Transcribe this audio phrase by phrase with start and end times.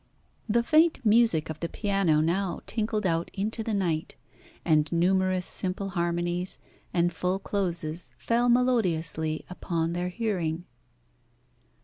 [0.49, 4.15] The faint music of the piano now tinkled out into the night,
[4.65, 6.57] and numerous simple harmonies
[6.91, 10.65] and full closes fell melodiously upon their hearing.